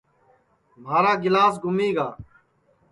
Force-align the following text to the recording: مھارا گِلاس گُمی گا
مھارا 0.83 1.13
گِلاس 1.23 1.53
گُمی 1.63 1.89
گا 1.95 2.07